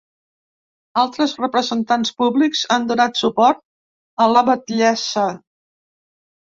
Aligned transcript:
Altres 1.01 1.35
representants 1.41 2.13
públics 2.23 2.65
han 2.77 2.89
donat 2.93 3.23
suport 3.23 3.65
a 4.27 4.29
la 4.35 4.45
batllessa. 4.53 5.31